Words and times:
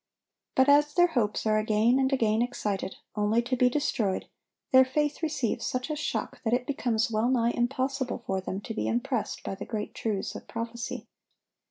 But 0.55 0.67
as 0.67 0.95
their 0.95 1.09
hopes 1.13 1.45
are 1.45 1.59
again 1.59 1.99
and 1.99 2.11
again 2.11 2.41
excited, 2.41 2.95
only 3.15 3.43
to 3.43 3.55
be 3.55 3.69
destroyed, 3.69 4.25
their 4.71 4.83
faith 4.83 5.21
receives 5.21 5.67
such 5.67 5.91
a 5.91 5.95
shock 5.95 6.41
that 6.41 6.53
it 6.53 6.65
becomes 6.65 7.11
well 7.11 7.29
nigh 7.29 7.51
impossible 7.51 8.23
for 8.25 8.41
them 8.41 8.61
to 8.61 8.73
be 8.73 8.87
impressed 8.87 9.43
by 9.43 9.53
the 9.53 9.63
great 9.65 9.93
truths 9.93 10.33
of 10.33 10.47
prophecy. 10.47 11.05